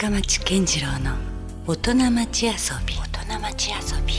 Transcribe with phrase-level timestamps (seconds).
[0.00, 1.16] 深町健次郎の
[1.66, 2.52] 大人町遊
[2.86, 2.94] び。
[2.94, 4.14] 大人町遊び。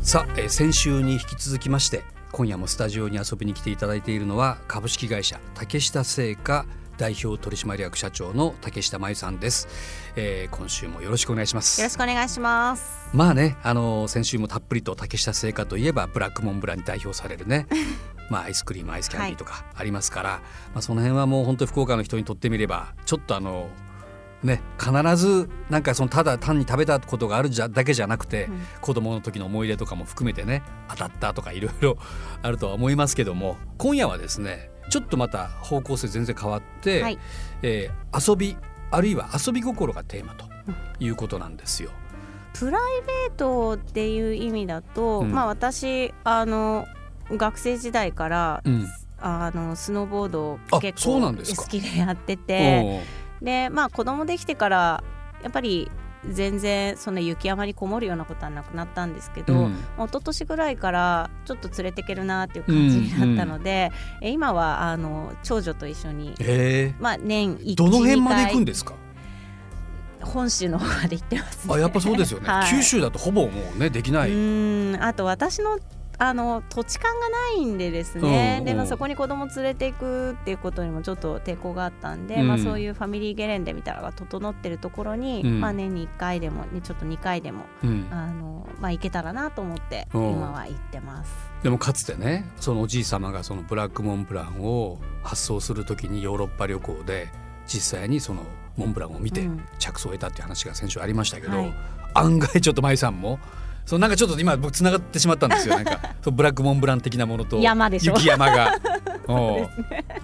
[0.00, 2.02] さあ、えー先週に引き続きまして
[2.32, 6.64] 今夜もスタジオに遊びに来ていただいているのは株式会社竹下製菓
[6.98, 9.68] 代表取締役社長の竹下真由さんです、
[10.16, 11.80] えー今週もよろしくお願いします。
[11.80, 13.08] よろしくお願いします。
[13.12, 17.66] まあねあの先週もたっぷりと竹下製菓といえばブラックモンブランに代表されるね。
[18.30, 20.30] まあアイスクリームアイスキャンディーとかありますから、
[20.74, 23.68] まあ、その辺はもう本当に福岡の人にとってみればちょっとあの
[24.42, 28.60] ね必ずなんかそのただ単に食べたことがあるじゃだけじゃなくて、うん。
[28.80, 31.98] 子供の時の思い出とかも含めてね当たったとかいろいろ
[32.42, 37.18] あるとは思いますけども今夜はですねちょっとまた方向性全然変わって、はい。
[37.62, 38.56] えー遊び
[38.90, 40.44] あるいは遊び心がテーマと
[41.00, 41.90] いうことなんですよ。
[42.52, 42.82] プライ
[43.28, 45.32] ベートっていう意味だと、うん。
[45.32, 46.86] まあ私あの
[47.30, 48.86] 学生時代から、うん。
[49.24, 53.02] あのスノーボードをあ結構好きでやってて
[53.40, 55.04] でまあ子供できてから
[55.44, 55.88] やっぱり
[56.30, 59.72] 全然そんな雪山にこもるようなことはなくなったんですけど、うん。
[59.72, 66.94] 一昨年ぐらいからちょっと連れてけるなっていう感じになったので、え今はあの長女と一緒に、へえ。
[67.00, 68.94] まあ、年1どの辺まで行くんでですか？
[70.22, 71.74] 本州の方まで行ってますね。
[71.74, 75.78] あやっぱそうですよね、はい九州だとほぼもうねできない、うーんあと私の
[76.24, 82.48] あの土地勘がないんでですね、うんでまあ、うんそこに子供連れていくっていうことにもちょっと抵抗があったんで、うん。
[82.48, 85.60] まあ、そういうファミリーゲレンデみたいなのが整ってるところに、うん。
[85.60, 88.06] まあ、年に1回でもねちょっと2回でもうん。
[88.12, 90.30] あの、まあ、行けたらなと思ってうん。
[90.34, 91.32] 今は行ってます。
[91.64, 97.30] でもかつてねそのおじい様がそのブラックモンブランを発送するときにヨーロッパ旅行で
[97.66, 98.42] 実際にその
[98.76, 99.64] モンブランを見てうん。
[99.80, 101.74] 着想を得たっていう話が先週ありましたけど、はい。
[102.14, 103.40] 案外ちょっと舞さんも
[103.84, 105.74] そうなんかちょっと今僕つながってしまったんですよ。
[105.74, 107.58] なんか そうブラックモンブラン的なものと。
[107.58, 108.14] 山でしょ。
[108.14, 108.78] 雪山が。
[109.28, 109.68] おう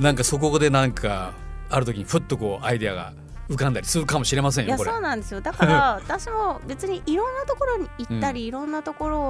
[0.02, 1.32] なんかそこでなんか
[1.70, 3.12] ある時にふっとこうアイデアが
[3.48, 5.40] 浮かんだりするかもしれませんいやよそうなんですよ。
[5.40, 9.20] だから 私も別にいろんなところに行ったり、いろんなところ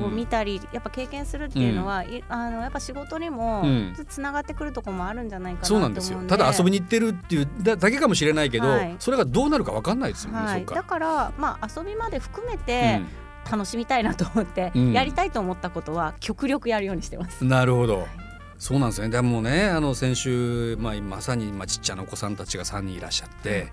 [0.00, 3.94] を見たり、やっぱ経験するっていうのは、いあのやっぱ仕事にもうん。
[4.08, 6.20] つながってくるところもあるんじゃないかなと思うんんですよ。
[6.28, 8.94] ただ遊びに行ってるっていうだだけかもしれないけど、はい。
[9.00, 13.00] それがどうなるかわかんないですもんね、はい、だからまあ遊びまで含めて
[13.50, 14.92] 楽しみたいなと思って、うん。
[14.92, 17.42] やりたいと思ったことは極力やるようにしてます。
[17.42, 18.06] うんなるほど。
[18.58, 19.08] そうなんですね。
[19.08, 23.72] でもねあの先週、まあ、まさに、まあ、ちっちゃなお子さんたちが3人いらっしゃって、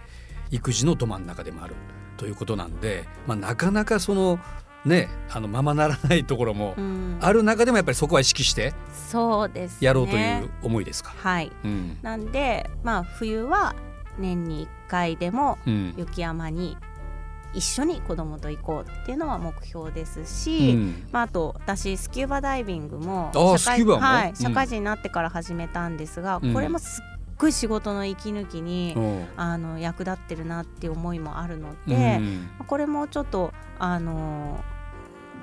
[0.49, 1.75] 育児のど真ん中でもある
[2.17, 4.39] ということなんで、まあ、なかなかその
[4.83, 8.73] ねあのままならないところもうん、ある中でもやっぱりそこは意識して
[9.07, 11.13] そうです、ね、やろうという思いですか？
[11.15, 11.51] はい。
[11.63, 11.97] うん。
[12.01, 13.75] なんでまあ冬は
[14.17, 15.93] 年に1回でもうん。
[15.95, 16.75] 雪山に
[17.53, 21.07] 一緒に子供と行こうっていうのは目標ですうし、ん。
[21.11, 24.35] まあ、あと私スキューバダイビングも社会はいうん。
[24.35, 26.53] 社会人になってから始めたんですが、うん。
[26.53, 28.99] これもすっごい仕事の息抜きに、う。
[28.99, 32.49] んあの役立ってるなっていう思いもあるのうで、ん。
[32.67, 34.63] これもちょっとあの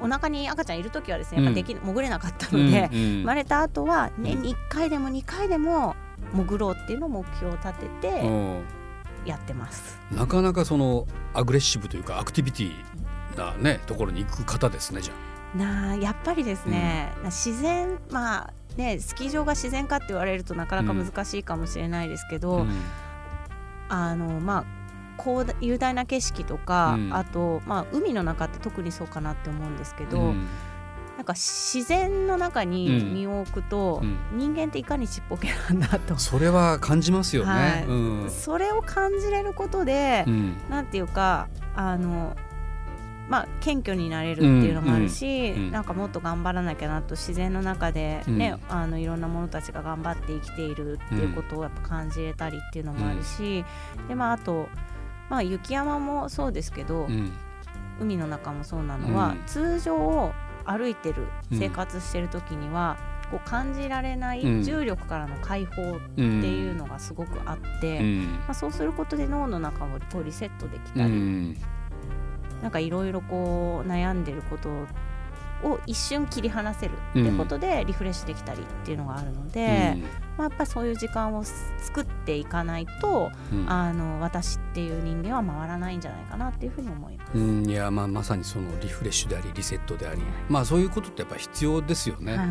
[0.00, 3.20] お腹に赤ちゃんいる時はですねやっぱでき、潜れなかったので、うんうん。
[3.20, 5.96] 生まれた後は年に1回でも2回でも
[6.32, 8.26] 潜ろうっていうのを目標を立ててう。
[8.30, 8.62] ん
[9.24, 9.98] やってます。
[10.10, 12.72] なかなかそのアグレッシブというかアクティビティ
[13.36, 15.12] なねところに行く方ですねじゃ
[15.54, 15.58] あ。
[15.58, 22.70] なあやっぱりですね、自然まあねスキー場が自然かって言われるとなかなか難しいかもしれないですけど、うん。
[23.88, 24.64] あのまあ
[25.16, 27.14] こう雄大な景色とか、うん。
[27.14, 30.46] あと、まあ、海の中って特にそうかなって思うんですけど、うん
[31.18, 34.18] なんか自然の中に身を置くと、うん。
[34.38, 37.50] 人間っていかにちっぽけなんだと、それは感じますよね。
[37.50, 37.84] はい。
[37.86, 38.30] うん。
[38.30, 40.56] それを感じれることで、うん。
[40.70, 42.36] なんていうかあの
[43.28, 45.56] まあ謙虚になれるっていうのもあるし、うん。
[45.56, 45.64] うん。
[45.64, 45.72] うん。
[45.72, 48.76] なんかもっと頑張らなきゃなと自然の中でね、うん。
[48.76, 53.64] あのいろんな者たちが頑張って生きているっていうことをやっぱ感じれたりっていうのもあるし、
[54.06, 54.68] でまああと
[55.28, 57.32] まあ雪山もそうですけど、うん。
[58.00, 59.42] 海の中もそうなのは、うん。
[59.46, 60.32] 通常
[60.68, 62.96] 歩いてる生活してる時には、
[63.30, 64.60] こう感じられなうん。
[64.60, 68.22] い重力からの解放っていうのがすごくあって、うん。
[68.40, 71.56] まあ、そうすることで脳の中をこうリセットできうたり、ん。
[72.62, 74.68] なんかいろいろこう悩んでること
[75.64, 79.96] を一瞬切り離せるってことでリフレッシュできたりっていうのがあるので、
[80.36, 83.70] まあ、やっぱりそういう時間を作っていかないと、うん。
[83.70, 87.32] あの私っていう人間は回らないんじゃないかなっていうふうに思います。
[87.34, 87.66] うん。
[87.68, 90.22] いやまあまさにそのリフレッシュでありリセットであり。
[90.48, 92.36] まあそういうことってやっぱ必要ですよね。
[92.36, 92.48] はい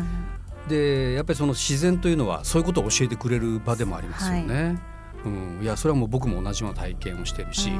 [0.68, 4.78] でやっぱりその自然というのはそういうことを教えてくれる場でもありますよね。
[5.24, 7.76] うん、いやそれはもう僕も同じような体験をしてるし、や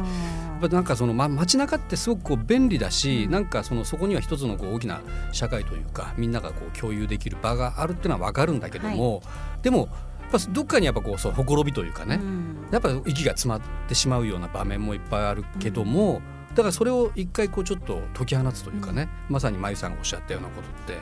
[0.59, 3.31] っぱりなんかその、ま、街中ってすごくこう便利だし、うん。
[3.31, 5.01] なんかそのそこには一つのこう大きな
[5.33, 9.23] 社会というかみんながこう共有できる場があるっていうのは分かるんだけども、
[9.63, 9.89] でもやっ
[10.33, 12.69] ぱどっかにやっぱこうそうほころびというかね、うん。
[12.71, 16.21] やっぱ息が詰まってしまうような場面もいっぱいあるけども、
[16.51, 20.99] だからそれを一回こうちょっと解き放つというかね、まさにまゆさんがおっしゃったようなことって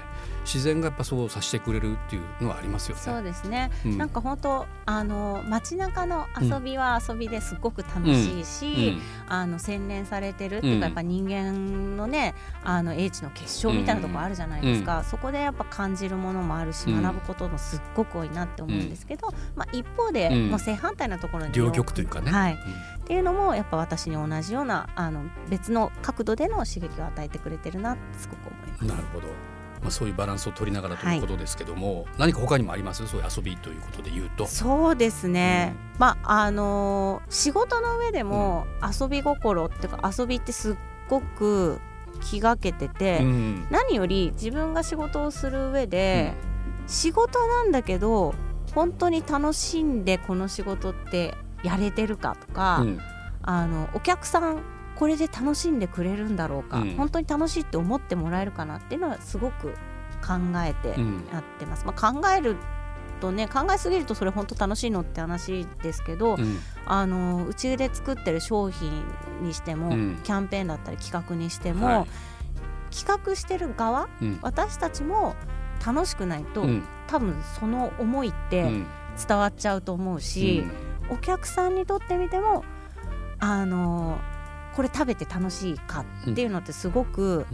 [0.47, 3.03] 自然がやっぱそうさせてくれるっていうのはありますよね。
[3.03, 3.99] そうですね、うん。
[3.99, 8.97] なんか本当あの街中の遊びは遊びですごく楽しいし、
[9.29, 10.81] あの洗練されてるっていううん。
[10.81, 17.03] か、やっぱ人間のねあの英知の結晶みたいなところあるじゃないですか、そこでやっぱ感じるものもあるし、うん。
[17.03, 20.51] 学ぶこともすっごく多いなって思うんですけど、まあ、一方で、うん。
[20.51, 22.31] もう正反対なところに両極というかね。
[22.31, 22.59] はい、うん。
[22.59, 22.63] っ
[23.07, 28.85] ていうのもやっぱ私に同じようなあの別の角度での刺激を与えてくれてるなってすごく思います。
[28.85, 29.29] なるほど。
[29.83, 33.07] まあそういうバランスを取りながらということですけども、何か他にもあります？
[33.07, 34.47] そういう遊びということで言うと。
[34.47, 40.77] そうですね、まああのー仕事の上でも遊び心っていうか遊びってすっ
[41.09, 41.81] ごく
[42.23, 43.67] 気がけてて、うん。
[43.71, 46.35] 何より自分が仕事をする上で、
[46.87, 48.35] 仕事なんだけど
[48.75, 53.01] 本当に楽しんでこの仕事ってやれてるかとか、うん。
[53.43, 54.63] あのお客さん
[54.99, 56.97] これで楽しんでくれるんだろうか、うん。
[56.97, 59.75] 本当に楽しいって思ってもらえるかなっていうのはすごく
[60.27, 60.35] 考
[60.65, 61.27] えてうん。
[61.33, 61.85] やってます。
[61.85, 62.57] まあ、考える
[63.21, 66.59] とね考えすぎるとそれ本当楽しいのって話ですけど、うん。
[66.87, 69.05] あのうちで作ってる商品
[69.43, 70.21] にしても、うん。
[70.23, 72.07] キャンペーンだったり企画にしても、はい。
[72.95, 74.39] 企画してる側うん。
[74.43, 75.35] 私たちも
[75.85, 76.85] 楽しくないと、うん。
[77.07, 78.87] 多分その思いってうん。
[79.27, 80.63] 伝わっちゃうと思うし、
[81.09, 82.65] お客さんにとってみても
[83.39, 84.19] あの
[84.77, 87.47] これ食べて楽しいかっていうのってすごく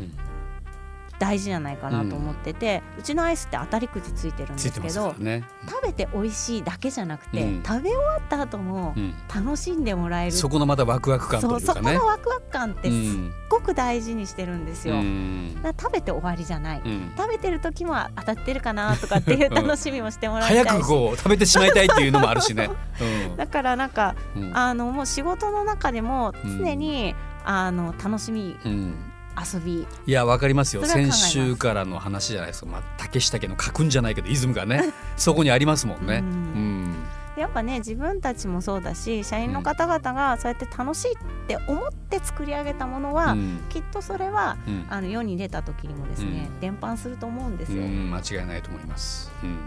[1.18, 5.44] 大事じゃないかなと思ってて、うちのアイスって当たりくじついてるんですけどらね。
[5.68, 7.62] 食べて美味しいだけじゃなくて、うん。
[7.62, 11.98] 食べ終わった後もうん楽しんでもらえる、そこのまたワクワク感とそうそこいうかね。
[11.98, 14.94] のワクワク感ってすっうんごく大事にしてるんですよ。
[14.94, 15.56] うん。
[15.62, 17.12] 食べて終わりじゃない、うん。
[17.16, 20.68] 食べてる時も当たってるかなとかっていう楽しみもしてもらいたいし。
[20.68, 22.70] 早くこう食べてしまいたいっていうのもあるしね。
[23.36, 24.42] だからなんかうん。
[24.42, 29.86] うんあのもう仕事の中でも常に、あの楽しみうん遊び。
[30.06, 30.84] いやわかりますよ。
[30.84, 36.16] 先週からの話じゃないですか、まあ、竹下家の家訓じゃないけどイズムがね そこにありますもんね。
[36.16, 36.84] ううん。
[36.84, 36.94] ん
[37.36, 41.16] やっぱね自分たちもそうだし社員の方々がそうやって楽しいっ
[41.48, 43.60] て思って作り上げたものは、うん。
[43.70, 44.86] きっとそれはうん。
[44.88, 46.60] あの世に出た時にもですね、うん。
[46.60, 47.82] 伝播すると思うんですよ。
[47.82, 49.32] うん間違いないと思います。
[49.42, 49.58] うん。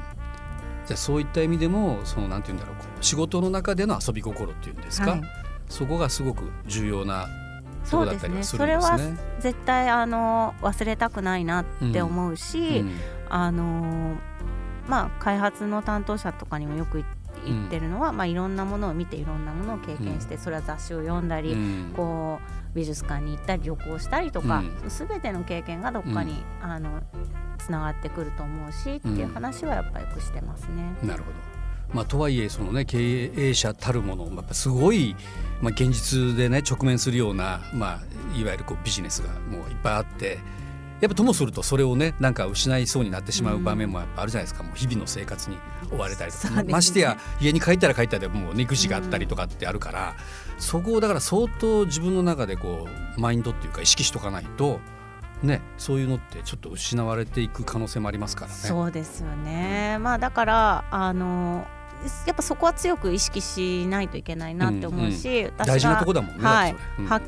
[0.85, 5.21] じゃあそういった意味でもそのなんて言うんだろう仕事の中での遊び心っていうんですか、はい。
[5.67, 7.27] そこがすごく重要な
[7.85, 8.97] ところだったりはするんそれは。
[9.39, 12.91] 絶対あの忘れたくないなって思うし、うん。
[13.29, 14.15] あの
[14.87, 17.03] まあ開発の担当者とかにもよく
[17.45, 21.93] 言ってるのは、まあいろんなものを見ていろんなものを経験して、それは雑誌を読んだり、うん。
[21.95, 24.89] こう美術館に行ったり旅行したりとか、うん。
[24.89, 27.01] すべての経験がどっかに、あの
[27.57, 30.95] つながってくると思うしっていう話はやっぱよくしてますね。
[31.03, 31.54] なるほど。
[31.95, 35.15] まあ、とはいえその、ね、経営者たるものやっぱすごい、
[35.61, 40.39] まあ、現実で、ね、直面するような、まあ、いわゆるこうビジネスがもういっぱいあって
[41.01, 45.57] やっぱともするとそれをねなんか失いそうになってしまう場面もやっぱあるじゃないですか、もう日々の生活に
[45.91, 50.15] 追われたりとか、ねましてや家に帰ったら帰ったでもう育児があったりとかってあるから、
[50.57, 52.87] そこをだから相当自分の中でこ
[53.17, 54.79] うマインドっていうか意識しとかないと。
[55.43, 58.57] ね、そういうのってちょっと失われていく可能性もありますからね。
[58.57, 59.97] そうですよね。
[59.99, 61.67] まあだからあの
[62.25, 66.43] やっぱそこは強く意識しないといけないなって思うし、私が大事なとこだもんね。
[66.43, 67.05] はいうん。
[67.07, 67.21] は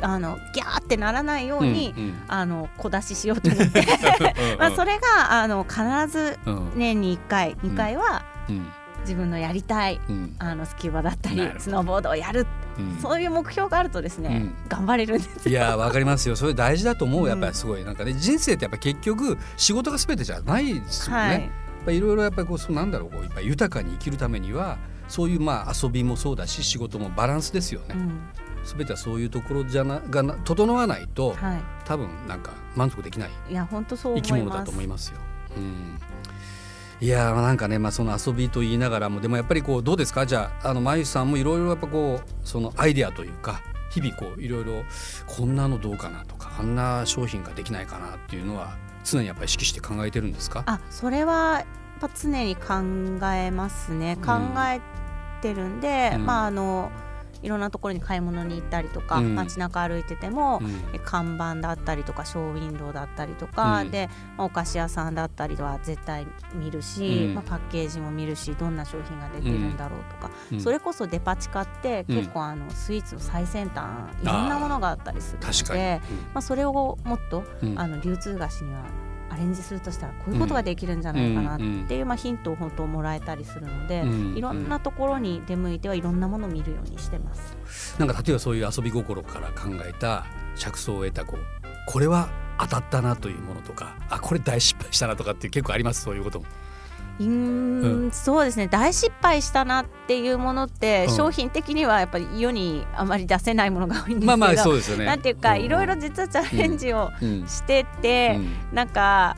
[0.00, 2.22] あのギャーってならないように、うんうん。
[2.28, 3.84] あの小出ししようと思って。
[4.58, 6.72] まあそれがあの必ずうん。
[6.76, 8.66] 年に1回2回はうん。
[9.02, 10.36] 自分のやりたいうん。
[10.38, 12.46] あのスキューバだったりスノーボードをやる、
[12.78, 12.98] うん。
[13.00, 14.54] そういう目標があるとですね、うん。
[14.68, 16.36] 頑張れるんですいやわかりますよ。
[16.36, 17.84] それ大事だと思ううんやっぱりすごい。
[17.84, 21.22] なんかね人生ってやっぱ結局仕事が全てじゃないですよね。
[21.22, 21.50] はい
[21.90, 27.86] いろいろやっぱりこうそうなんだろうこうやっぱ豊かに生きるためにはそういうまあ遊びもそうだし仕事もバランスですよね。
[27.96, 28.20] うん。
[28.64, 35.18] 全てはそういうところじゃながな整わないとは多分なんか満足できないい、いや本当そう思生き物だと思いますよ。
[35.56, 35.98] うん。
[37.00, 40.24] いやーなんかね、まあ、その遊びと言いながらもでもやっぱりこうどうですか？
[40.26, 43.60] じゃああのまゆさんもいろいろやっぱこうそのアイデアというか
[43.90, 44.84] 日々こういろいろ
[45.26, 50.62] こんなのどうかなとかあんな商品ができないかなっていうのは常にやっぱり意識して考えてるんですか？
[50.66, 51.64] あそれはやっ
[52.00, 52.74] ぱ常に考
[53.32, 54.16] えますね。
[54.24, 54.32] 考
[54.68, 54.80] え
[55.40, 56.26] てるんで、うん。
[56.26, 56.90] まああの
[57.42, 59.34] いろんなところに買い物に行ったりとか、うん。
[59.34, 60.70] 街中歩いてても、うん。
[60.94, 63.90] え看板だったりとかショーウィンドウだったりとか、うん。
[63.90, 67.34] で、まあお菓子屋さんだったりは絶対見るし、うん。
[67.34, 70.60] まあ、パッケージも見るしどんな商品が出てるんだろうとか、うん。
[70.60, 72.16] それこそデパ地下ってうん。
[72.16, 73.84] 結構あのスイーツの最先端
[74.22, 76.00] いろんなものがあったりするので、
[76.34, 77.78] まあ、それをもっとうん。
[77.78, 78.82] あの流通菓子には
[79.32, 81.58] アレンジするとしたらこういうことができるんじゃないかなっ
[81.88, 84.04] ていう、まあ、ヒントを本当もらえたりするので、
[84.36, 87.96] いろんなところに出向いてはいろんなものを見るようにしてます。
[87.98, 91.40] なんか例えばそういう遊び心から考えた着想を得たこう
[91.86, 96.02] これは当たったなというものとかあこれ大失敗したなとかって結構あります？
[96.02, 96.46] そういうことも。
[97.28, 98.68] うん、そうですね。
[98.68, 105.04] 大失敗したなっていうものって、商品的にはやっぱり世にあまり出せないものが多いんですけど、まあまあそうですよね。
[105.06, 107.10] なんていうか、いろいろ実はチャレンジを
[107.46, 108.38] してて、
[108.72, 109.36] うなんか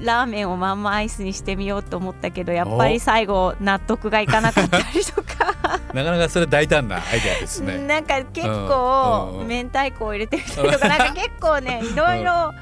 [0.00, 5.54] ラーメンをまんまアイスにしてみようと思ったけどやっぱり最後納得がいかなかったりとか。
[5.94, 7.78] なかなかそれ大胆なアイデアですね。
[7.78, 12.52] なんか結構、明太子を入れてみたりとかなんか結構ねいろいろ、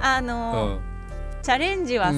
[0.00, 0.78] あの、
[1.42, 2.12] チャレンジは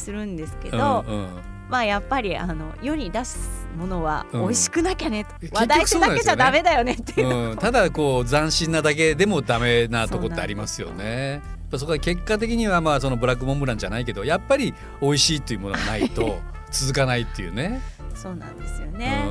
[0.00, 1.28] するんですけど、うんうん、
[1.68, 3.38] まあやっぱりあの世に出す
[3.76, 11.42] ものは美味しくなきゃねと、うん、話題性だけじゃダメだよねっていう、うん、ただこう斬新なだけでもダメなとこってありますよね。
[11.78, 16.40] そこは結果的にはまあそのブラックモンブランじゃないけどやっぱり美味しいっていうものがないと
[16.72, 17.80] 続かないっていうね。
[18.14, 19.24] そうなんですよね。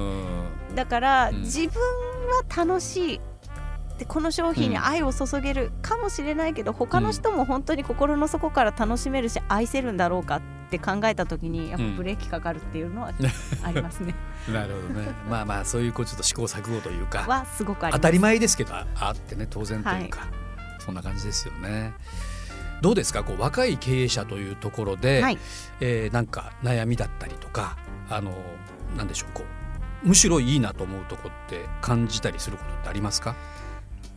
[0.74, 1.82] だから、自分
[2.28, 3.22] は楽しい
[4.00, 13.12] でこの商品に愛を注げるかもしれないけど、うん、他の人も本当に心の底から楽しめるし愛せるんだろうかって考えた時にやっぱブレーキかかるっていうのは
[13.64, 14.16] ありますね。
[14.52, 15.12] なるほどね。
[15.30, 20.30] まあまあそういうこうちょっと試行錯誤というかはすごく当たり前ですけどあってね当然というか、はい、
[20.80, 21.94] そんな感じですよね。
[22.82, 23.24] どうですか？
[23.24, 25.38] こう若い経営者というところで、はい、
[25.82, 27.78] えー、なんか悩みだったりとか
[28.10, 28.34] あの
[28.98, 29.44] なんでしょうこ
[30.04, 33.36] うむしろいいなと思うとこって感じたりすることってありますか？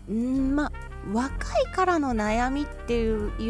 [0.09, 0.73] うんまあ
[1.13, 3.09] 若いからの悩みってい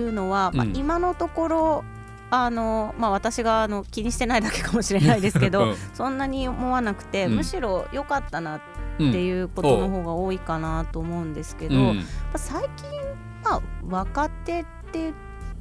[0.08, 1.84] うのは、うん、まあ、今のところ
[2.34, 8.60] あのまあ、私があの気にしてないだけかもしれないですけど、うん、そんなに思わなくて、うん、むしろ良かったなっ
[8.96, 12.88] ていうことの方が多いかなと思うんですけど、まあ、最近、
[13.44, 15.12] まあ、若手って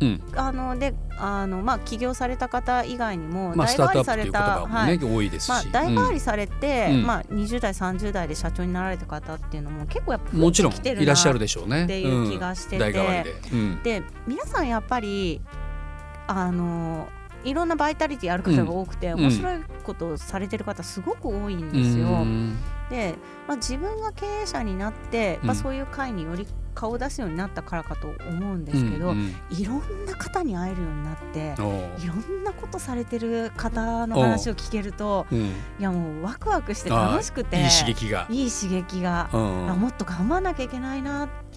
[0.02, 15.40] うん、あのであのまあ起業された方以外にも大変わりされた、はい、多いまあ、大変わりされて、うん、まあ20代30代で社長になられた方っていうのも結構やっぱもちろんいらっしゃるでしょうねっていう気がしてて、うん、で皆さんやっぱり
[16.32, 17.08] あの
[17.44, 22.26] いろんなバイタリティある方が多くて、面白いことをされてる方すごく多いんですよ。
[22.90, 23.16] で、
[23.48, 31.54] まあ、自分が経営者になって、まあ、そういう会により顔を出すようになったからかと思うんですけど、うんうん、いろんな方に会えるようになって
[32.04, 35.36] いろんなことされてる方の話を聞けると、う。
[35.36, 38.28] ん、いやもうワクワクして楽しくていい刺激が。
[38.30, 41.51] いい刺激が、うん、もっと頑張らなきゃいけないなって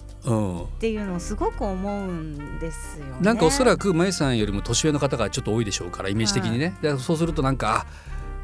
[0.89, 7.85] いうのをすごく思うんですよ、ね、なんかおそらくまゆさんよりも年上の方がちょっと多いでしょうからイメージ的にね、はい、そうするとなんか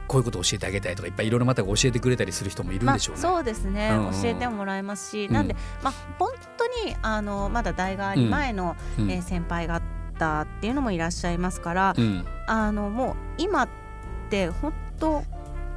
[0.07, 3.23] こういうことを教えてあげたいとかいっぱいいろいろまた教えてくれたりする人もいるんでしょうね。
[3.23, 13.69] まあ、そうですね、うんうん、教えてもらえますし、なんで、まあ、本当にあのまだ代替わり前の、うん、えー、先輩方っていうのもいらっしゃいますから、うん、あのもう今っ
[14.29, 15.23] て本当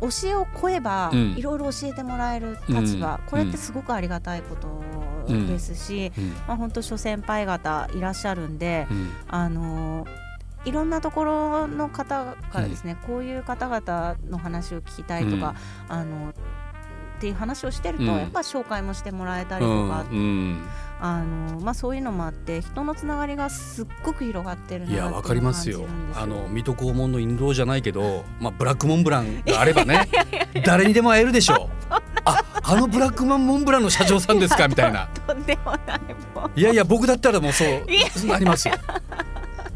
[0.00, 4.66] 教えを超えばいろいろ教えてもらえる立場、これってすごくありがたいこと
[5.26, 6.12] ですし、
[6.46, 8.86] まあ、本当諸先輩方いらっしゃるんで、
[9.28, 10.06] あの
[10.64, 15.54] いろんなところの方からですね、うん、こういう方々の話を聞きたいとか、
[15.90, 16.32] うん、あのっ
[17.20, 20.04] ていう話をしてると、やっぱ紹介もしてもらえたりとか、
[21.00, 25.86] あのまあ、そういうのもあって人のつながりがすっごく広がってるいやわかりますよ。
[26.14, 30.08] あの水戸黄門の印籠じゃないけど、まあ、ブラックモンブランがあればね
[30.64, 31.63] 誰にでも会えるでしょう
[32.74, 34.68] ああのブラックマンモンブランの社長さんですか？
[34.68, 35.08] みたいな。
[35.26, 36.00] とんでもない
[36.34, 38.74] もいやいや僕だったらもうそうなりますよ。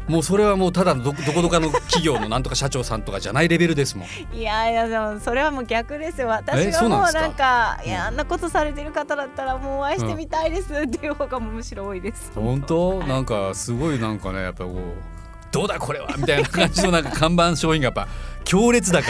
[0.07, 4.35] もうそれはもうただのどどこどかの企業のなんとか社長さんとかじゃないレベルですもん。
[4.35, 6.29] いやいやでもそれはもう逆ですよ。
[6.29, 13.03] 私がもうなんかいやあんなことされてる方だったらもうお会いしてみたいですっていう方がむしろ多いです、本当？
[13.03, 15.18] なんかすごいなんかねやっぱこう
[15.51, 18.07] どうだこれはみたいな感じのなんか看板商品がやっぱ
[18.43, 19.07] 強烈だか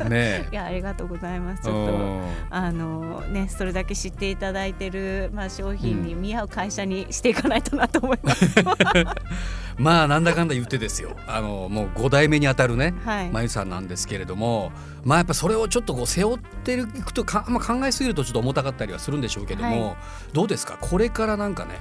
[0.00, 0.08] ら。
[0.08, 1.62] ねいやありがとうございます。
[1.62, 2.20] ちょっと
[2.50, 11.16] あのねそれだけ知っていただいてるまあ商品に見合う会社にしていかないとなと思います、うん、まあなんだかんだ言ってですよ。
[11.26, 14.72] あのもう5代目にあたるね、はい、まゆさんなんですけれども
[15.04, 19.96] まあやっぱそれをちょっとこう背負っていくとか、まあ、考えすぎるとちょっと重たかったりはするんでしょうけども、はい、
[20.32, 20.78] どうですか？
[20.80, 21.78] これからなんかね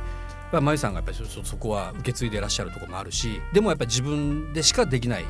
[0.52, 5.26] まゆさんがやっぱりそこは受け継いでいらっしゃるところもあるしでもやっぱり自分でしかできない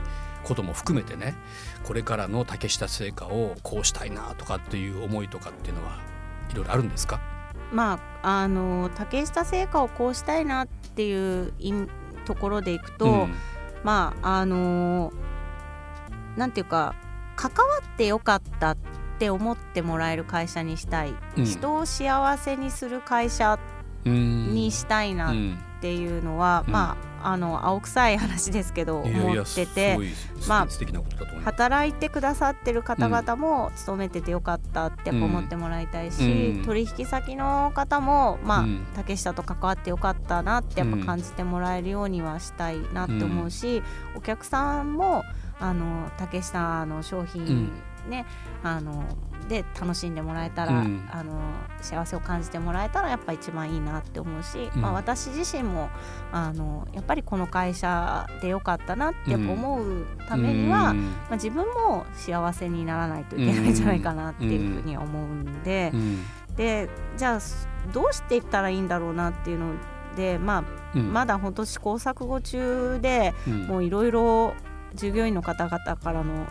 [0.46, 1.36] ことも含めてね
[1.84, 5.98] これからの竹下製菓をこうしたいなとかっていう思いとかっていうのは
[6.50, 7.20] いろいろあるんですか？
[7.74, 11.54] まああの竹下製菓をこうしたいなっていう
[12.26, 13.34] ところでいくと、うん、
[13.84, 15.12] まああの
[16.38, 16.96] なんていうか
[17.36, 18.78] 関わってよかったっ
[19.20, 23.60] て思ってもらえる会社にしたい、うん、人を幸せにする会社
[24.06, 25.36] にしたいなっ
[25.82, 30.00] ていうのは、うん、まああの青臭い話ですけど思ってて
[30.48, 30.68] まあ。
[31.44, 36.24] 働いてくださってる方々も勤めててよかったって思ってもらいたいし、
[36.58, 36.66] うん。
[36.66, 38.86] 取引先の方もまあ、うん。
[38.96, 43.84] 竹下と関わってよかったなってやっぱ感じてもらえるようにはしたいなって思うし、
[44.16, 45.24] お客さんも
[45.60, 48.10] あの竹下の商品、うん。
[48.10, 48.26] ね
[48.64, 49.06] あの
[49.50, 51.10] で楽しんでもらえたら、うん。
[51.12, 51.34] あの
[51.82, 54.82] 幸せを感じてもらえたらやっぱ一番いいなって思うし、うん。
[54.82, 55.90] まあ、私自身も
[56.32, 61.02] あのやっぱりこの会社でよかったなって思うためには、うん。
[61.02, 66.26] まあ、自分も幸せにならないといけないんじゃないかなっていうふうには思うんで、うん。
[66.56, 66.88] で
[67.18, 67.40] じゃあ
[67.92, 69.74] どうしていったらいいんだろうなっていうの
[70.16, 70.64] で、まあ、
[70.96, 71.12] うん。
[71.12, 73.68] まだ本当試行錯誤中でうん。
[73.68, 74.54] もういろいろ
[74.96, 76.48] 従業員の方々からの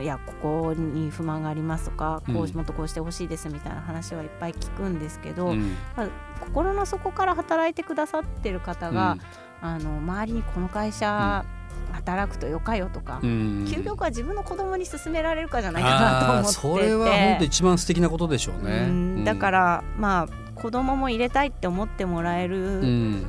[0.00, 2.50] いやここに不満がありますとかこうん。
[2.50, 5.76] うもっとこうしてほしいですみたいな話はいっぱい聞くんですけど、うん。
[5.96, 6.08] まあ
[6.40, 9.16] 心の底から働いてくださってる方が、
[9.60, 11.44] あの周りにこの会社
[11.92, 13.64] 働くとよかよとか、うん。
[13.68, 18.86] 究極は自分の子供に勧められるかじゃないかなと思ってそれは本当一番素敵なことでしょうね。
[18.88, 19.24] うん。
[19.24, 23.26] だからまあ子供も入れたいって思ってもらえうるん。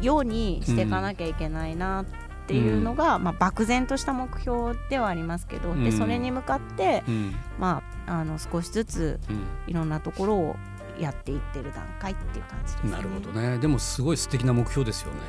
[0.00, 5.84] ようにしていかなきゃいけないなっていうのが、まあ、漠然とした目標ではありますけど、うん。
[5.84, 7.34] でそれに向かって、うん。
[7.58, 9.46] まあ、あの少しずつうん。
[9.66, 10.56] いろんなところを
[11.00, 12.90] やっていってる段階っていう感じですね。
[12.90, 13.58] なるほどね。
[13.58, 15.20] でもすごい素敵な目標ですよね。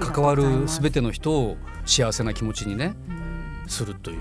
[0.00, 3.68] 関わるすべての人を幸せな気持ちにねうん。
[3.68, 4.20] するという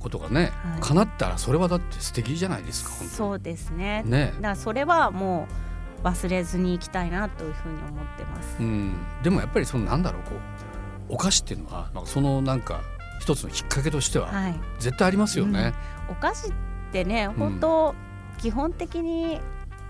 [0.00, 0.80] ことがね、はい。
[0.80, 4.02] 叶ったらそれはだって素敵じゃないですか本そうですね。
[4.06, 4.32] ね。
[4.36, 5.46] だからそれはも
[6.02, 8.56] う忘れずにいきたいなというふうに思ってます。
[8.60, 10.71] うん、でもやっぱりそのなんだろうこう
[11.08, 12.80] お菓子っていうのはなんかそのなんか
[13.20, 15.72] 一つのきっかけとしてははい、絶対ありますよね。
[16.10, 16.52] お菓子っ
[16.92, 17.94] てね本当、
[18.38, 19.40] 基本的に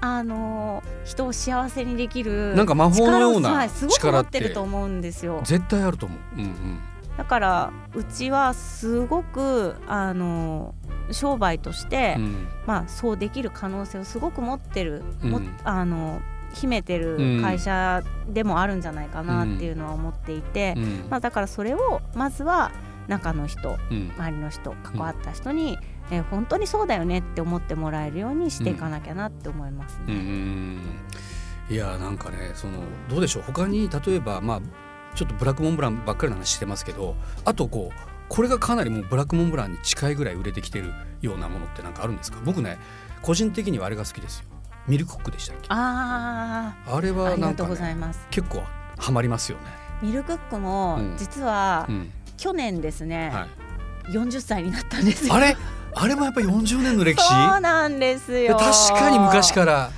[0.00, 5.40] あの人を幸せにできるなんか魔法のような力をはいすごく持っててると思うんですよ。
[5.44, 6.18] 絶対あると思う。
[6.36, 6.78] うんうん。
[7.16, 10.74] だからうちはすごくあの
[11.10, 12.48] 商売として、うん。
[12.66, 15.56] まあそうできる可能性をすごく持ってる、もうん。
[15.64, 16.20] あの
[16.54, 17.36] 秘めてうん。
[17.38, 21.06] る会社でもあるんじゃないかなっていうのは思っていて、うん。
[21.10, 22.70] まあ、だからそれをまずは
[23.08, 24.12] 中の人うん。
[24.16, 25.78] 周りの人関わった人に、
[26.10, 30.22] えー本当にそうだよねって思ってもらえるようにしていかなきゃなって思いますうんうね。
[30.22, 30.80] ん。
[31.70, 32.72] いやなんかねその
[33.08, 33.44] どうでしょう？
[33.46, 34.60] 他に例えばまあ
[35.14, 42.38] ちょっとブラックモンブランばっかりの話してますけどあとこうこれがかなりもうブラックモンブランに近いぐらい売れてきてるようなものってなんかあるんですか？
[42.44, 42.78] 僕ね
[43.22, 44.44] 個人的にはあれが好きですよ
[44.88, 45.66] ミルクコックでしたっけ？
[45.70, 48.26] ああれはなんか、ね、ございます。
[48.30, 48.62] 結構
[48.98, 49.64] ハマりますよね。
[50.02, 51.16] ミルクックもうん。
[51.16, 52.10] 実はうん。
[52.36, 53.46] 去年ですね、は
[54.08, 55.34] い、40歳になったんですよ。
[55.34, 55.56] あれ？
[55.94, 57.28] あれもやっぱり40年の歴史？
[57.28, 58.56] そうなんですよ。
[58.56, 59.90] 確かに昔から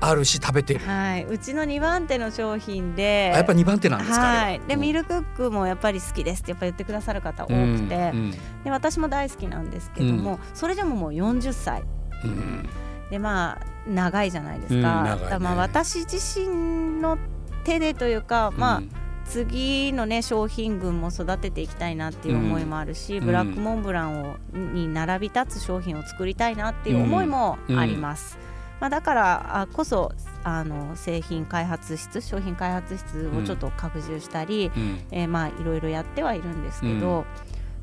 [0.00, 0.80] あるし食べてる。
[0.88, 4.50] あはい、うちの2番手の商品でやっぱ2番手なんですかは？
[4.52, 8.30] い、で、ミルクックもやっぱり好きですってやっぱ言ってくださる方多くて、うん。
[8.64, 11.82] で私も大好きなんですけども、それでももう40歳。
[12.24, 12.68] うんうん
[13.12, 15.10] でまあ長いじゃないですか,、うんね。
[15.10, 17.18] だからまあ私自身の
[17.62, 18.82] 手でというか、まあ
[19.24, 23.26] 次のね商品群も育てていきたいなっていう思いもあるし、うん。
[23.26, 28.38] ブラックモンブランをに並び立つ商品を作りたいなっていう思いもあります。
[28.80, 30.10] まあ、だからあこそ
[30.42, 34.98] あの製品開発室商品開発室をちょっと拡充したり、うん。
[35.12, 37.24] えーまあいろいろやってはいるんですけど、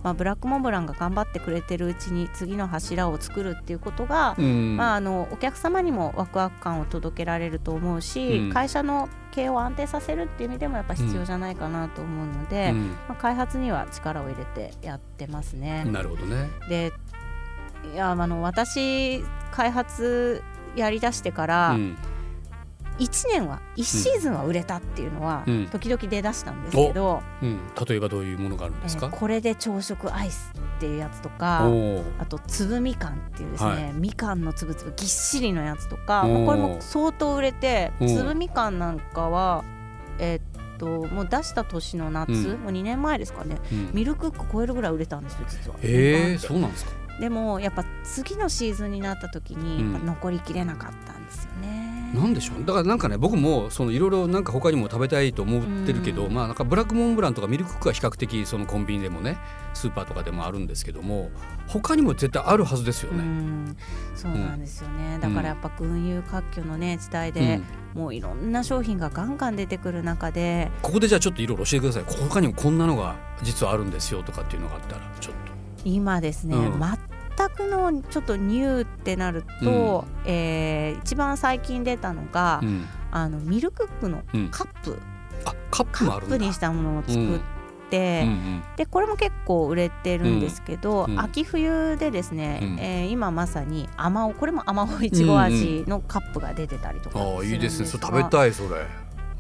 [0.04, 15.86] まあ、ブラックモンブランが頑張ってくれてるうちに次の柱を作るっていうことが、うんまあ、あのお客様にもワクワク感を届けられると思うし、うん会社の経営を安定させるっていう意味でもやっぱ必要じゃないかなと思うので、うんまあ、開発には力を入れてやってますね。
[15.86, 16.50] なるほどね。
[16.68, 16.92] で
[17.94, 20.44] いやあの私開発
[20.76, 21.98] やりだしてからうん
[23.00, 25.68] 1年は1シーズンは売れたっていうのはうん。
[25.70, 27.60] 時々出だしたんですけど、うん。
[27.88, 29.08] 例えばどういうものがあるんですか？
[29.08, 29.18] えー。
[29.18, 31.68] これで朝食アイスっていうやつとか
[32.20, 33.94] あと粒みかんっていうですね、はい。
[33.94, 39.64] みかんの粒々ぎっしりのやつとか、まあこれも相当売れて粒みかんなんかは
[40.20, 42.62] えーっともう出した年の夏、うん。
[42.62, 43.92] もう2年前ですかねうん。
[43.94, 45.78] ミルクック超えるぐらい売れたんですよ実は。
[45.82, 46.92] えーそうなんですか？
[47.20, 51.89] でもやっぱ次のシーズンになった時に残りきれなかったんですよね。
[52.14, 56.34] なんでしょうだからなんかね僕もそのいろいろなんか他にも食べたいと思ってるけど、うん。
[56.34, 59.38] まあなんかブラックモンブランとかミルククは比較的そのコンビニでもね
[59.74, 61.30] スーパーとかでもあるんですけども
[61.68, 63.24] 他にも絶対あるはずですようね。
[63.24, 63.78] ん。
[64.16, 67.62] そうなんですよね、だからやっぱ群雄割拠のね時代で、
[67.94, 72.04] もういろんな商品がガンガン出てくる中でここでじゃあちょっといろいろ教えてください。
[72.04, 75.52] 他にもこんなのが実はあるんですよとかっていうのがあったらちょっと。
[75.86, 76.56] 今ですね、
[77.40, 82.86] うん全くのちょっとニューってなると、えー一番最近出たのが、うん。
[83.12, 84.50] あのミルクックのうん。
[84.50, 85.00] カップ。
[85.46, 86.36] あカップもあるんだ。
[86.36, 87.40] カップにしたものを作っ
[87.90, 88.30] て、うん。
[88.30, 91.12] うんでこれも結構売れてるんですけど、うん。
[91.14, 91.20] うん。
[91.20, 92.80] 秋冬でですね、うん。
[92.80, 97.88] えー今まさにあまおこれもあまおいちご味のカップが出てたりとかああいいですね。
[97.88, 98.86] それ食べいたいそれ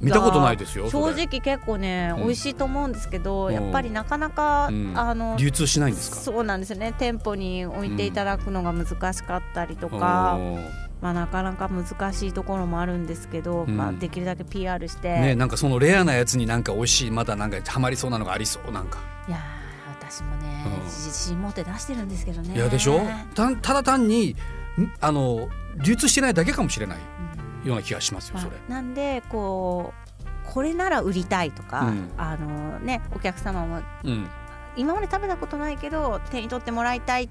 [0.01, 2.23] 見たことないですよ正直結構ね、うん。
[2.23, 3.53] 美味しいと思うんですけど、うん。
[3.53, 4.93] やっぱりなかなか、うん。
[4.95, 6.17] あの流通しないんですか？
[6.17, 6.93] そうなんですよね。
[6.97, 10.39] 店舗に置いていただくのが難しかったりとか、
[11.01, 13.75] まあ、なかなか難しいところもあるんですけど、うん。
[13.77, 18.99] まあ、できるだけ PR して、ねなんかそのレアなやつになんか美味しいまだなんかハマりそうなのがありそうなんか。
[19.27, 19.41] いやー
[20.07, 20.83] 私もね、うん。
[20.85, 22.55] 自信持って出してるんですけどね。
[22.55, 23.01] いやでしょ？
[23.35, 24.35] たただ単に
[24.77, 25.49] んあの
[25.83, 26.97] 流通してないだけかもしれない。
[26.97, 27.28] うん
[27.69, 28.55] ような気がしますよまあそれ。
[28.67, 34.27] なんでこうこれなら売りたいとか、うんあのねお客様もうん
[34.75, 37.29] 今まで食べたことないけど手に取ってもらいたいっ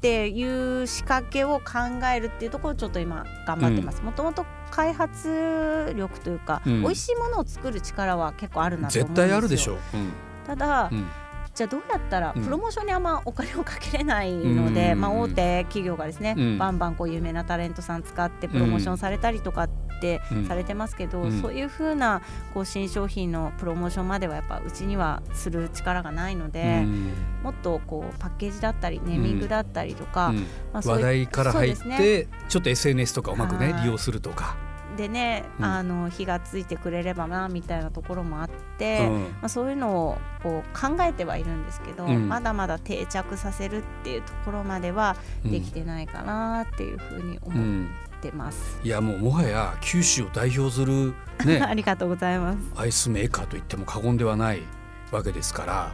[0.00, 4.02] ていう仕掛けを考えるっていうところをちょっと今頑張ってます。
[4.02, 9.24] もともと開発力というか、うん美味しいものを作る力は結構あるなと思うんですよ。
[9.24, 9.76] 絶対あるでしょう。
[9.94, 10.12] うん
[10.46, 11.06] ただ、うん
[11.54, 12.44] じゃあどうやったらうん。
[12.44, 15.00] プロモーションにあんまお金をかけれないので、うん。
[15.00, 16.58] まあ、大手企業がですね、うん。
[16.58, 19.68] バンバンこう有名なタレントさん使ってプロモーションされたりとかっ
[20.00, 21.42] てうんされてますけど、うん。
[21.42, 22.22] そういうふうな
[22.54, 27.12] こう新商品のプロモーションまではやっぱうちにはする力がないので、うん。
[27.42, 30.32] もっとこうパッケージだったりネーミングだったりとか、
[30.72, 33.82] まあそういう題から入ってちょっと SNS とかうまくねはい。
[33.82, 34.69] 利用するとか。
[34.96, 39.06] でね、うんあの火がついてくれればなみたいなところもあって。
[39.06, 47.90] うんまあ、そういうのをこう考えてはいるんですけど、うんまだまだ定着させるっていうところまではできてないかなっていうふうにう思っん
[48.22, 48.80] てます。
[48.82, 51.12] いやもうもはや九州を代表する
[51.44, 52.58] ね ありがとうございます。
[52.76, 54.62] アイスメーカーと言っても過言ではない
[55.10, 55.92] わけですから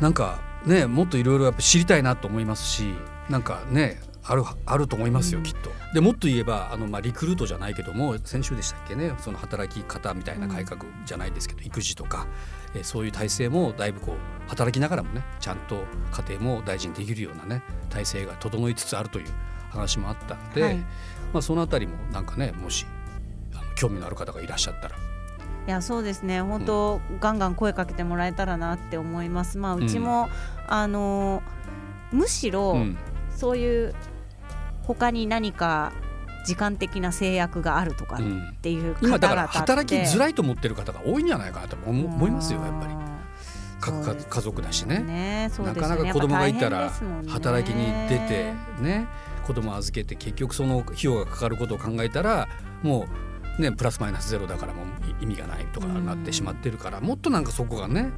[0.00, 2.94] なんかねもっといろいろやっぱ知りたいなと思いますし
[3.28, 5.44] なんかねあるあると思いますよ、うん。
[5.44, 5.70] きっと。
[5.94, 12.26] でもっと言えばあの、まあ、リクルートじゃないけども先週でしたっけねその働き方みたいな改革じゃないですけど、育児とか、
[12.74, 15.84] えーそういう体制もだいぶこう働きながらもねちゃんと
[16.28, 19.26] 家庭も大事にできるようなね体制が整いつつあるという
[19.70, 20.76] 話もあったので、はい。
[21.32, 22.86] まあ、そのあたりもなんかねもし
[23.54, 24.96] あの興味のある方がいらっしゃったら。
[24.96, 26.40] いやそうですね。
[26.40, 29.58] 本当、ガンガン声かけてもらえたらなって思います。
[29.58, 30.30] まあうちも、
[30.66, 31.42] あの
[32.10, 32.98] むしろ、うん。
[33.36, 33.94] そういう
[34.88, 35.92] 他に何か
[36.46, 42.94] 時間的な制約があるとかっうんていう方々って、今だから働きづらいと思ってる方が多いんじゃないかなと思思いますよやっぱり。
[43.80, 45.00] 各家家族だしね。
[45.00, 46.90] ねそうなかなか子供がいたら
[47.28, 49.06] 働きに出てね
[49.46, 52.48] 子供預けて結局その費用がかかることを考えたら
[52.82, 53.06] も
[53.58, 54.86] うねプラスマイナスゼロだからもう
[55.22, 58.10] 意味がないとかなってしまってるからもっとなんかそこがね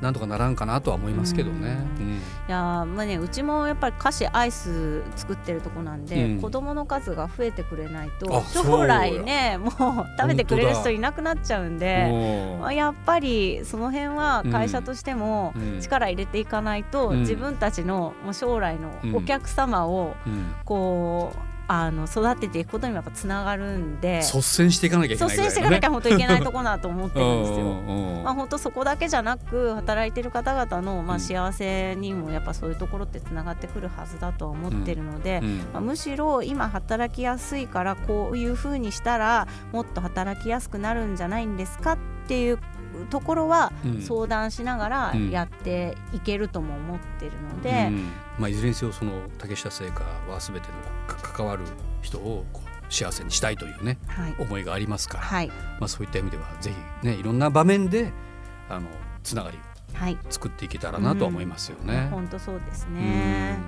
[0.00, 1.76] なんとかならんかなとは思いますけどね。
[1.98, 2.12] うん。
[2.14, 6.40] いやーまあねうちもやっぱり菓子アイス作ってるとこなんで、うん。
[6.40, 9.70] 子供の数が増えてくれないとあ将来ねもう
[10.18, 15.80] 食べてくれる人いなくなっちゃうんで、まあ、やっぱりその辺は会社としてもうん。
[15.80, 17.20] 力入れていかないと、うん。
[17.20, 20.54] 自分たちのもう将来のお客様をうん。
[20.64, 27.58] こうあの育てていくことにもやっぱつながるんで率先していかなきゃいけない率先していかなきゃ本当いけないとこだと思ってるんですよ。
[27.58, 31.20] よまあ、本当そこだけじゃなく働いてる方々のまうん。
[31.20, 42.58] あ幸せにもやっぱそういうところってつながってくるはずだとは思ってるので、まあ、むしろ今働きやすいからこういうふうにしたらもっと働きやすくなるんじゃないんですかっていう
[43.10, 44.02] ところはうん。
[44.02, 45.30] 相談しながらうん。
[45.30, 48.10] やっていけるとも思ってるので、うん。
[48.38, 50.87] まあ、いずれにせよその竹下製菓は全てのか
[51.38, 51.64] 関わる
[52.02, 52.44] 人を
[52.90, 56.72] 幸せにしたいというねはい、思いがありますから、はい、まあ、そういった意味ではぜ
[57.02, 58.12] ひねいろんな場面で
[58.68, 58.88] あの
[59.22, 59.60] つながりを
[59.94, 62.06] はい、作っていけたらなとは思いますよね。
[62.12, 63.58] 本当そうですうんね。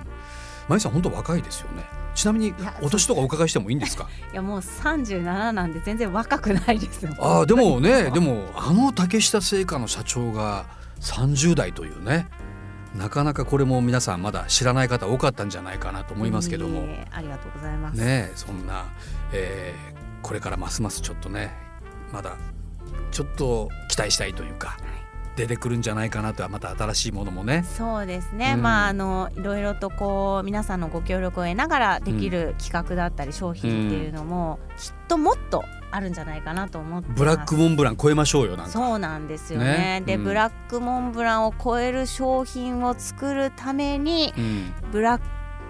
[0.68, 1.82] まゆさん本当若いですよね。
[2.14, 4.08] ちなみにやお年とかお伺いしてもいいんですか？
[4.32, 7.14] いやもう37なんで全然若くないですよ。
[7.18, 10.66] ああでもねでもあの竹下製菓の社長が
[11.00, 12.28] 30代というね
[12.96, 16.80] なかなかこれも皆さんまだ知らない方多かったんじゃないかなと思いますけども。
[16.80, 17.98] いえいえありがとうございます。
[17.98, 18.86] ねえそんな、
[19.32, 21.50] えーこれからますますちょっとね
[22.12, 22.36] まだ
[23.10, 24.76] ちょっと期待したいというか
[25.36, 27.64] 出てくるんじゃないかなとはまた新しいものもね。
[27.76, 38.72] そうですね、うんまああのいろいろとこう皆さんのご協力を得ながらできる企画だったり商品っていうのも、きっともっとあるんじゃないかなと思ってブラックモンブラン超えましょうよなんか。
[38.72, 40.02] そうなんですよね。
[40.06, 40.24] で、ねうん。
[40.24, 44.72] ブラックモンブランを超える商品を作るためにうん。
[44.92, 45.22] ブラッ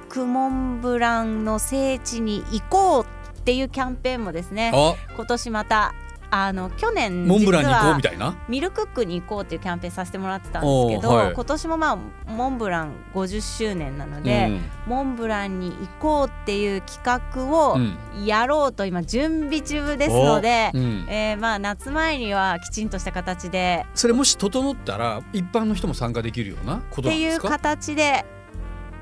[0.08, 3.04] クモンブランの聖地に行こう
[3.38, 4.94] っていうキャンペーンもですねあ。
[5.14, 5.94] 今年また
[6.32, 8.36] あの去年モンブランに行こうみたいな？
[8.48, 11.32] ミルクックに行こうっていうキャンペーンさせてもらってたんですけど、はい。
[11.32, 17.02] 今年もまあモンブラン50周年なので、モンブランに行こうっていう企
[17.36, 17.96] 画をうん。
[18.24, 21.06] やろうと今準備中ですので、うん。
[21.08, 27.48] えーまあ夏前にはきちんとした形でそれもし整ったら一般の人も参加できるようなことっていうなんですか？
[27.48, 28.24] 形で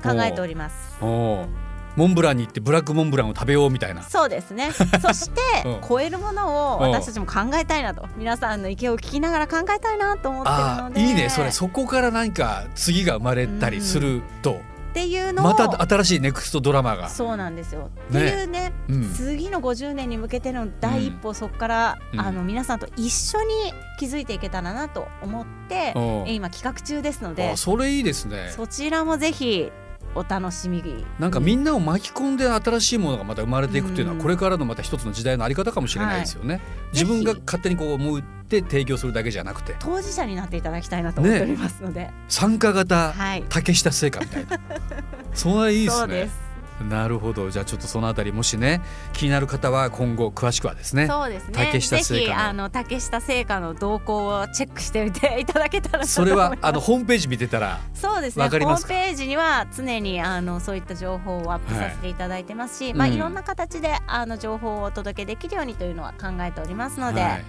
[0.01, 0.97] 考えております。
[1.01, 4.03] おーモンブランに行ってブラックモンブランを食べようみたいな。
[4.03, 4.71] そうですね。
[5.01, 5.81] そして、うん。
[5.87, 6.91] 超えるものをうん。
[6.91, 8.07] 私たちも考えたいなと。
[8.17, 11.01] 皆さんの意見を聞きながら考えたいなと思ってるあので。
[11.01, 11.51] ーいいねそれ。
[11.51, 17.09] そこから何か次が生まれたりすると、っていうのをまた新しいネクストドラマが。
[17.09, 17.89] そうなんですよ。
[18.09, 18.27] ね。
[18.27, 19.13] っていうね、うん。
[19.13, 22.19] 次の50年に向けての第一歩、そこから、うん。
[22.19, 25.93] あの皆さんと一緒に気づいていけたらなと思って、
[26.27, 27.51] 今企画中ですので。
[27.51, 28.51] あそれいいですね。
[28.55, 29.71] そちらもぜひ
[30.15, 31.05] お楽しみに。
[31.19, 34.21] なんかみんなを巻き込んで新しいものがまた生まれていくっていうのはうん。
[34.21, 36.61] これからのまた一つの時代のあり方かもしれないですよね、
[36.93, 39.75] 自分が勝手にこう思って提供するだけじゃなくて。
[39.79, 44.59] 当事者になっていただきたいなと思っておりますので、参加型はい竹下製菓みたいな。
[45.33, 46.48] そんないいですね
[46.83, 47.49] なるほど。
[47.49, 48.81] じゃあちょっとそのあたりもしね
[49.13, 51.53] 気になる方は今後詳しくはですねそうですね。
[51.53, 58.43] 竹下製菓のぜひあの竹下製菓の動向をチェックしてみていただけたらそれはあのホームページ見てたらそうですね。
[58.43, 58.93] わかりますか？
[58.93, 67.45] ホームページには常にあのそういった情報をアップさせていただいてますし、まあ、うんいろんな形であの情報をお届けできるようにというのは考えておりますので、はい。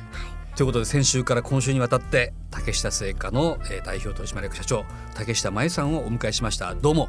[0.57, 6.75] ということで先週から今週にわたって竹下製菓の、えー代表取締役社長竹下真由さんをお迎えしました。
[6.75, 7.09] どうも